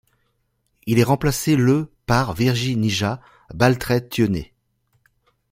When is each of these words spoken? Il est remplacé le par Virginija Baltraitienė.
Il 0.87 0.97
est 0.97 1.03
remplacé 1.03 1.55
le 1.55 1.91
par 2.07 2.33
Virginija 2.33 3.21
Baltraitienė. 3.53 4.51